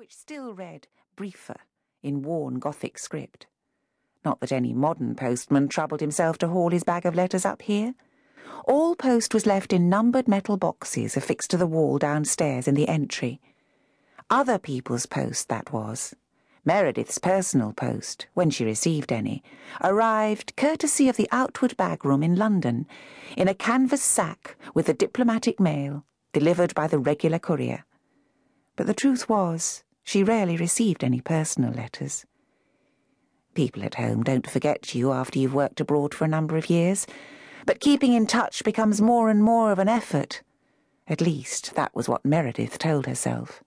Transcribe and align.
which 0.00 0.16
still 0.16 0.54
read 0.54 0.88
briefer 1.14 1.60
in 2.02 2.22
worn 2.22 2.58
Gothic 2.58 2.98
script. 2.98 3.46
Not 4.24 4.40
that 4.40 4.50
any 4.50 4.72
modern 4.72 5.14
postman 5.14 5.68
troubled 5.68 6.00
himself 6.00 6.38
to 6.38 6.48
haul 6.48 6.70
his 6.70 6.84
bag 6.84 7.04
of 7.04 7.14
letters 7.14 7.44
up 7.44 7.60
here. 7.60 7.94
All 8.64 8.96
post 8.96 9.34
was 9.34 9.44
left 9.44 9.74
in 9.74 9.90
numbered 9.90 10.26
metal 10.26 10.56
boxes 10.56 11.18
affixed 11.18 11.50
to 11.50 11.58
the 11.58 11.66
wall 11.66 11.98
downstairs 11.98 12.66
in 12.66 12.74
the 12.74 12.88
entry. 12.88 13.42
Other 14.30 14.58
people's 14.58 15.04
post, 15.04 15.50
that 15.50 15.70
was. 15.70 16.14
Meredith's 16.64 17.18
personal 17.18 17.74
post, 17.74 18.26
when 18.32 18.48
she 18.48 18.64
received 18.64 19.12
any, 19.12 19.42
arrived 19.84 20.56
courtesy 20.56 21.10
of 21.10 21.18
the 21.18 21.28
Outward 21.30 21.76
Bag 21.76 22.06
Room 22.06 22.22
in 22.22 22.36
London, 22.36 22.86
in 23.36 23.48
a 23.48 23.54
canvas 23.54 24.00
sack 24.00 24.56
with 24.72 24.86
the 24.86 24.94
diplomatic 24.94 25.60
mail, 25.60 26.06
delivered 26.32 26.74
by 26.74 26.86
the 26.86 26.98
regular 26.98 27.38
courier. 27.38 27.84
But 28.76 28.86
the 28.86 28.94
truth 28.94 29.28
was, 29.28 29.84
she 30.04 30.22
rarely 30.22 30.56
received 30.56 31.04
any 31.04 31.20
personal 31.20 31.72
letters. 31.72 32.24
People 33.54 33.82
at 33.82 33.96
home 33.96 34.22
don't 34.22 34.48
forget 34.48 34.94
you 34.94 35.12
after 35.12 35.38
you've 35.38 35.54
worked 35.54 35.80
abroad 35.80 36.14
for 36.14 36.24
a 36.24 36.28
number 36.28 36.56
of 36.56 36.70
years, 36.70 37.06
but 37.66 37.80
keeping 37.80 38.12
in 38.12 38.26
touch 38.26 38.64
becomes 38.64 39.00
more 39.00 39.28
and 39.28 39.42
more 39.42 39.72
of 39.72 39.78
an 39.78 39.88
effort. 39.88 40.42
At 41.08 41.20
least, 41.20 41.74
that 41.74 41.94
was 41.94 42.08
what 42.08 42.24
Meredith 42.24 42.78
told 42.78 43.06
herself. 43.06 43.62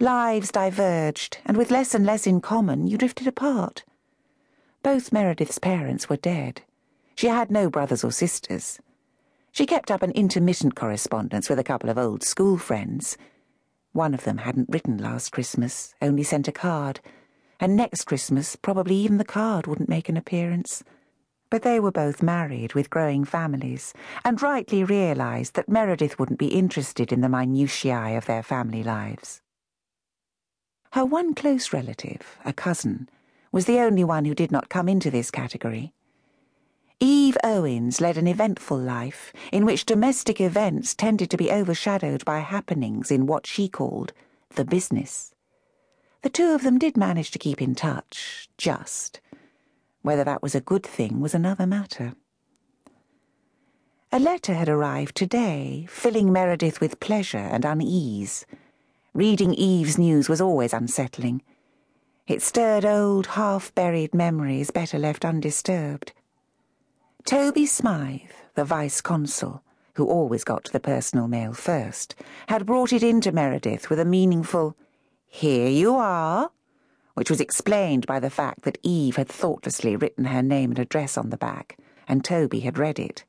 Lives 0.00 0.52
diverged, 0.52 1.38
and 1.44 1.56
with 1.56 1.70
less 1.70 1.94
and 1.94 2.06
less 2.06 2.26
in 2.26 2.40
common, 2.40 2.86
you 2.86 2.98
drifted 2.98 3.26
apart. 3.26 3.84
Both 4.82 5.12
Meredith's 5.12 5.58
parents 5.58 6.08
were 6.08 6.16
dead. 6.16 6.62
She 7.16 7.26
had 7.26 7.50
no 7.50 7.68
brothers 7.68 8.04
or 8.04 8.12
sisters. 8.12 8.78
She 9.50 9.66
kept 9.66 9.90
up 9.90 10.02
an 10.02 10.12
intermittent 10.12 10.76
correspondence 10.76 11.48
with 11.48 11.58
a 11.58 11.64
couple 11.64 11.90
of 11.90 11.98
old 11.98 12.22
school 12.22 12.58
friends. 12.58 13.16
One 13.98 14.14
of 14.14 14.22
them 14.22 14.38
hadn't 14.38 14.68
written 14.68 14.96
last 14.98 15.32
Christmas, 15.32 15.92
only 16.00 16.22
sent 16.22 16.46
a 16.46 16.52
card, 16.52 17.00
and 17.58 17.74
next 17.74 18.04
Christmas 18.04 18.54
probably 18.54 18.94
even 18.94 19.18
the 19.18 19.24
card 19.24 19.66
wouldn't 19.66 19.88
make 19.88 20.08
an 20.08 20.16
appearance. 20.16 20.84
But 21.50 21.62
they 21.62 21.80
were 21.80 21.90
both 21.90 22.22
married 22.22 22.74
with 22.74 22.90
growing 22.90 23.24
families, 23.24 23.92
and 24.24 24.40
rightly 24.40 24.84
realised 24.84 25.54
that 25.54 25.68
Meredith 25.68 26.16
wouldn't 26.16 26.38
be 26.38 26.54
interested 26.54 27.12
in 27.12 27.22
the 27.22 27.28
minutiae 27.28 28.16
of 28.16 28.26
their 28.26 28.44
family 28.44 28.84
lives. 28.84 29.42
Her 30.92 31.04
one 31.04 31.34
close 31.34 31.72
relative, 31.72 32.38
a 32.44 32.52
cousin, 32.52 33.08
was 33.50 33.64
the 33.64 33.80
only 33.80 34.04
one 34.04 34.26
who 34.26 34.34
did 34.36 34.52
not 34.52 34.68
come 34.68 34.88
into 34.88 35.10
this 35.10 35.32
category. 35.32 35.92
Owens 37.44 38.00
led 38.00 38.16
an 38.16 38.26
eventful 38.26 38.78
life 38.78 39.32
in 39.52 39.64
which 39.64 39.86
domestic 39.86 40.40
events 40.40 40.94
tended 40.94 41.30
to 41.30 41.36
be 41.36 41.50
overshadowed 41.50 42.24
by 42.24 42.40
happenings 42.40 43.10
in 43.10 43.26
what 43.26 43.46
she 43.46 43.68
called 43.68 44.12
the 44.54 44.64
business. 44.64 45.34
The 46.22 46.30
two 46.30 46.50
of 46.50 46.62
them 46.62 46.78
did 46.78 46.96
manage 46.96 47.30
to 47.32 47.38
keep 47.38 47.62
in 47.62 47.74
touch, 47.74 48.48
just. 48.58 49.20
Whether 50.02 50.24
that 50.24 50.42
was 50.42 50.54
a 50.54 50.60
good 50.60 50.84
thing 50.84 51.20
was 51.20 51.34
another 51.34 51.66
matter. 51.66 52.14
A 54.10 54.18
letter 54.18 54.54
had 54.54 54.68
arrived 54.68 55.14
today, 55.16 55.86
filling 55.88 56.32
Meredith 56.32 56.80
with 56.80 56.98
pleasure 56.98 57.36
and 57.36 57.64
unease. 57.64 58.46
Reading 59.12 59.52
Eve's 59.54 59.98
news 59.98 60.28
was 60.28 60.40
always 60.40 60.72
unsettling. 60.72 61.42
It 62.26 62.42
stirred 62.42 62.84
old, 62.84 63.26
half 63.28 63.74
buried 63.74 64.14
memories 64.14 64.70
better 64.70 64.98
left 64.98 65.24
undisturbed. 65.24 66.12
Toby 67.28 67.66
Smythe, 67.66 68.30
the 68.54 68.64
vice 68.64 69.02
consul, 69.02 69.62
who 69.96 70.06
always 70.06 70.44
got 70.44 70.72
the 70.72 70.80
personal 70.80 71.28
mail 71.28 71.52
first, 71.52 72.14
had 72.46 72.64
brought 72.64 72.90
it 72.90 73.02
in 73.02 73.20
to 73.20 73.32
Meredith 73.32 73.90
with 73.90 74.00
a 74.00 74.04
meaningful, 74.06 74.74
Here 75.26 75.68
you 75.68 75.94
are, 75.94 76.50
which 77.12 77.28
was 77.28 77.42
explained 77.42 78.06
by 78.06 78.18
the 78.18 78.30
fact 78.30 78.62
that 78.62 78.78
Eve 78.82 79.16
had 79.16 79.28
thoughtlessly 79.28 79.94
written 79.94 80.24
her 80.24 80.42
name 80.42 80.70
and 80.70 80.78
address 80.78 81.18
on 81.18 81.28
the 81.28 81.36
back, 81.36 81.76
and 82.08 82.24
Toby 82.24 82.60
had 82.60 82.78
read 82.78 82.98
it. 82.98 83.26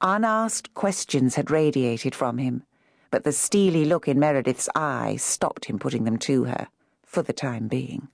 Unasked 0.00 0.72
questions 0.72 1.34
had 1.34 1.50
radiated 1.50 2.14
from 2.14 2.38
him 2.38 2.64
but 3.10 3.22
the 3.22 3.32
steely 3.32 3.84
look 3.84 4.08
in 4.08 4.18
Meredith's 4.18 4.70
eyes 4.74 5.22
stopped 5.22 5.66
him 5.66 5.78
putting 5.78 6.04
them 6.04 6.16
to 6.20 6.44
her, 6.44 6.68
for 7.04 7.22
the 7.22 7.34
time 7.34 7.68
being. 7.68 8.08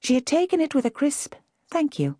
She 0.00 0.16
had 0.16 0.26
taken 0.26 0.60
it 0.60 0.74
with 0.74 0.84
a 0.84 0.90
crisp 0.90 1.36
thank 1.70 2.00
you, 2.00 2.16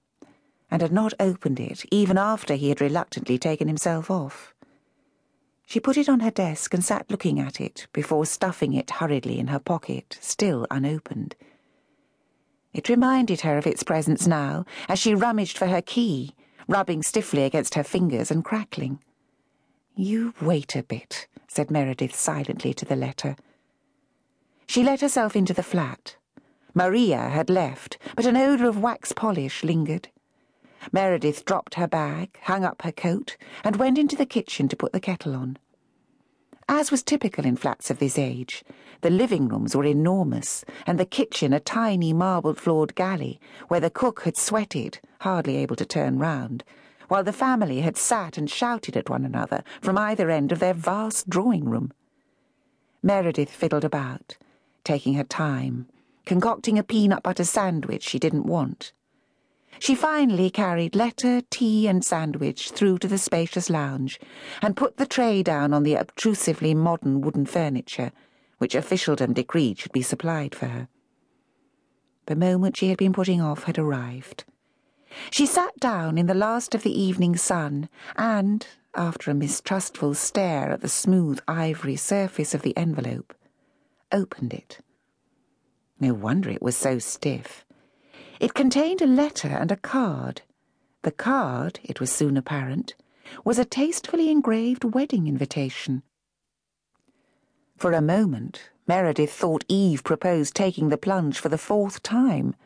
and 0.70 0.82
had 0.82 0.92
not 0.92 1.14
opened 1.18 1.58
it 1.58 1.84
even 1.90 2.16
after 2.16 2.54
he 2.54 2.68
had 2.68 2.80
reluctantly 2.80 3.38
taken 3.38 3.68
himself 3.68 4.10
off. 4.10 4.54
She 5.66 5.80
put 5.80 5.96
it 5.96 6.08
on 6.08 6.20
her 6.20 6.30
desk 6.30 6.74
and 6.74 6.84
sat 6.84 7.10
looking 7.10 7.38
at 7.38 7.60
it 7.60 7.86
before 7.92 8.26
stuffing 8.26 8.72
it 8.74 8.90
hurriedly 8.90 9.38
in 9.38 9.48
her 9.48 9.60
pocket, 9.60 10.18
still 10.20 10.66
unopened. 10.70 11.36
It 12.72 12.88
reminded 12.88 13.42
her 13.42 13.58
of 13.58 13.66
its 13.66 13.82
presence 13.82 14.26
now 14.26 14.64
as 14.88 14.98
she 14.98 15.14
rummaged 15.14 15.58
for 15.58 15.66
her 15.66 15.82
key, 15.82 16.34
rubbing 16.68 17.02
stiffly 17.02 17.44
against 17.44 17.74
her 17.74 17.84
fingers 17.84 18.30
and 18.30 18.44
crackling. 18.44 19.00
You 19.94 20.34
wait 20.40 20.76
a 20.76 20.82
bit, 20.82 21.26
said 21.48 21.70
Meredith 21.70 22.14
silently 22.14 22.72
to 22.74 22.84
the 22.84 22.96
letter. 22.96 23.36
She 24.66 24.84
let 24.84 25.00
herself 25.00 25.34
into 25.34 25.52
the 25.52 25.64
flat. 25.64 26.16
Maria 26.74 27.28
had 27.28 27.50
left, 27.50 27.98
but 28.14 28.26
an 28.26 28.36
odour 28.36 28.68
of 28.68 28.78
wax 28.78 29.12
polish 29.12 29.64
lingered. 29.64 30.08
Meredith 30.92 31.44
dropped 31.44 31.74
her 31.74 31.86
bag, 31.86 32.38
hung 32.42 32.64
up 32.64 32.82
her 32.82 32.92
coat, 32.92 33.36
and 33.64 33.76
went 33.76 33.98
into 33.98 34.16
the 34.16 34.26
kitchen 34.26 34.68
to 34.68 34.76
put 34.76 34.92
the 34.92 35.00
kettle 35.00 35.34
on. 35.34 35.58
As 36.68 36.90
was 36.90 37.02
typical 37.02 37.44
in 37.44 37.56
flats 37.56 37.90
of 37.90 37.98
this 37.98 38.18
age, 38.18 38.64
the 39.00 39.10
living 39.10 39.48
rooms 39.48 39.74
were 39.74 39.84
enormous, 39.84 40.64
and 40.86 40.98
the 40.98 41.04
kitchen 41.04 41.52
a 41.52 41.60
tiny 41.60 42.12
marble-floored 42.12 42.94
galley 42.94 43.40
where 43.68 43.80
the 43.80 43.90
cook 43.90 44.22
had 44.22 44.36
sweated, 44.36 45.00
hardly 45.20 45.56
able 45.56 45.76
to 45.76 45.84
turn 45.84 46.18
round, 46.18 46.62
while 47.08 47.24
the 47.24 47.32
family 47.32 47.80
had 47.80 47.96
sat 47.96 48.38
and 48.38 48.48
shouted 48.48 48.96
at 48.96 49.10
one 49.10 49.24
another 49.24 49.64
from 49.80 49.98
either 49.98 50.30
end 50.30 50.52
of 50.52 50.60
their 50.60 50.74
vast 50.74 51.28
drawing 51.28 51.64
room. 51.64 51.92
Meredith 53.02 53.50
fiddled 53.50 53.84
about, 53.84 54.36
taking 54.84 55.14
her 55.14 55.24
time, 55.24 55.88
concocting 56.24 56.78
a 56.78 56.84
peanut 56.84 57.22
butter 57.22 57.44
sandwich 57.44 58.04
she 58.04 58.18
didn't 58.18 58.46
want. 58.46 58.92
She 59.78 59.94
finally 59.94 60.50
carried 60.50 60.94
letter, 60.94 61.40
tea, 61.48 61.88
and 61.88 62.04
sandwich 62.04 62.70
through 62.70 62.98
to 62.98 63.08
the 63.08 63.18
spacious 63.18 63.70
lounge 63.70 64.20
and 64.60 64.76
put 64.76 64.96
the 64.96 65.06
tray 65.06 65.42
down 65.42 65.72
on 65.72 65.84
the 65.84 65.94
obtrusively 65.94 66.74
modern 66.74 67.20
wooden 67.20 67.46
furniture, 67.46 68.12
which 68.58 68.74
officialdom 68.74 69.32
decreed 69.32 69.78
should 69.78 69.92
be 69.92 70.02
supplied 70.02 70.54
for 70.54 70.66
her. 70.66 70.88
The 72.26 72.36
moment 72.36 72.76
she 72.76 72.88
had 72.88 72.98
been 72.98 73.12
putting 73.12 73.40
off 73.40 73.64
had 73.64 73.78
arrived. 73.78 74.44
She 75.30 75.46
sat 75.46 75.78
down 75.80 76.18
in 76.18 76.26
the 76.26 76.34
last 76.34 76.74
of 76.74 76.82
the 76.82 77.00
evening 77.00 77.36
sun 77.36 77.88
and, 78.16 78.66
after 78.94 79.30
a 79.30 79.34
mistrustful 79.34 80.14
stare 80.14 80.70
at 80.70 80.80
the 80.82 80.88
smooth 80.88 81.40
ivory 81.48 81.96
surface 81.96 82.54
of 82.54 82.62
the 82.62 82.76
envelope, 82.76 83.34
opened 84.12 84.52
it. 84.52 84.80
No 85.98 86.14
wonder 86.14 86.50
it 86.50 86.62
was 86.62 86.76
so 86.76 86.98
stiff. 86.98 87.64
It 88.40 88.54
contained 88.54 89.00
a 89.00 89.06
letter 89.06 89.48
and 89.48 89.70
a 89.70 89.76
card. 89.76 90.42
The 91.02 91.12
card, 91.12 91.78
it 91.84 92.00
was 92.00 92.10
soon 92.10 92.36
apparent, 92.36 92.96
was 93.44 93.58
a 93.58 93.64
tastefully 93.64 94.30
engraved 94.30 94.82
wedding 94.82 95.28
invitation. 95.28 96.02
For 97.76 97.92
a 97.92 98.02
moment, 98.02 98.70
Meredith 98.88 99.32
thought 99.32 99.64
Eve 99.68 100.02
proposed 100.02 100.54
taking 100.54 100.88
the 100.88 100.98
plunge 100.98 101.38
for 101.38 101.48
the 101.48 101.58
fourth 101.58 102.02
time 102.02 102.56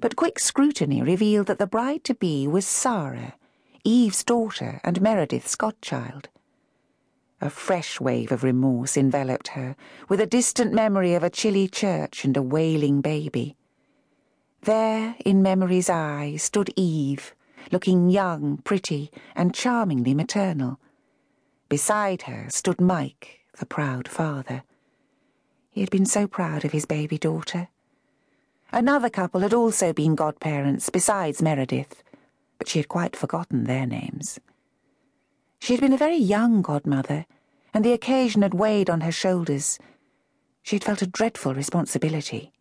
but 0.00 0.16
quick 0.16 0.38
scrutiny 0.38 1.02
revealed 1.02 1.46
that 1.46 1.58
the 1.58 1.66
bride-to-be 1.66 2.46
was 2.46 2.66
Sarah, 2.66 3.34
Eve's 3.84 4.24
daughter 4.24 4.80
and 4.84 5.00
Meredith's 5.00 5.54
godchild. 5.54 6.28
A 7.40 7.50
fresh 7.50 8.00
wave 8.00 8.32
of 8.32 8.42
remorse 8.42 8.96
enveloped 8.96 9.48
her, 9.48 9.76
with 10.08 10.20
a 10.20 10.26
distant 10.26 10.72
memory 10.72 11.14
of 11.14 11.22
a 11.22 11.30
chilly 11.30 11.68
church 11.68 12.24
and 12.24 12.36
a 12.36 12.42
wailing 12.42 13.00
baby. 13.00 13.55
There, 14.62 15.16
in 15.24 15.42
memory's 15.42 15.88
eye, 15.88 16.36
stood 16.36 16.72
Eve, 16.76 17.34
looking 17.70 18.10
young, 18.10 18.58
pretty, 18.58 19.10
and 19.34 19.54
charmingly 19.54 20.14
maternal. 20.14 20.80
Beside 21.68 22.22
her 22.22 22.46
stood 22.50 22.80
Mike, 22.80 23.40
the 23.58 23.66
proud 23.66 24.08
father. 24.08 24.62
He 25.70 25.80
had 25.80 25.90
been 25.90 26.06
so 26.06 26.26
proud 26.26 26.64
of 26.64 26.72
his 26.72 26.86
baby 26.86 27.18
daughter. 27.18 27.68
Another 28.72 29.10
couple 29.10 29.42
had 29.42 29.54
also 29.54 29.92
been 29.92 30.14
godparents 30.14 30.90
besides 30.90 31.42
Meredith, 31.42 32.02
but 32.58 32.68
she 32.68 32.78
had 32.78 32.88
quite 32.88 33.14
forgotten 33.14 33.64
their 33.64 33.86
names. 33.86 34.40
She 35.60 35.72
had 35.74 35.80
been 35.80 35.92
a 35.92 35.98
very 35.98 36.16
young 36.16 36.62
godmother, 36.62 37.26
and 37.72 37.84
the 37.84 37.92
occasion 37.92 38.42
had 38.42 38.54
weighed 38.54 38.90
on 38.90 39.02
her 39.02 39.12
shoulders. 39.12 39.78
She 40.62 40.76
had 40.76 40.84
felt 40.84 41.02
a 41.02 41.06
dreadful 41.06 41.54
responsibility. 41.54 42.52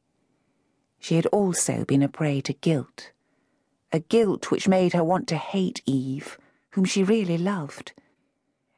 She 1.05 1.17
had 1.17 1.27
also 1.27 1.85
been 1.85 2.01
a 2.01 2.09
prey 2.09 2.41
to 2.41 2.53
guilt, 2.53 3.11
a 3.91 3.99
guilt 3.99 4.49
which 4.49 4.67
made 4.67 4.93
her 4.93 5.03
want 5.03 5.27
to 5.27 5.37
hate 5.37 5.83
Eve, 5.85 6.39
whom 6.71 6.83
she 6.83 7.03
really 7.03 7.37
loved. 7.37 7.93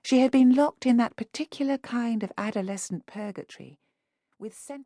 She 0.03 0.19
had 0.19 0.31
been 0.31 0.53
locked 0.53 0.85
in 0.85 0.97
that 0.97 1.15
particular 1.15 1.77
kind 1.77 2.23
of 2.23 2.33
adolescent 2.37 3.05
purgatory 3.05 3.79
with 4.37 4.53
sentiment. 4.53 4.85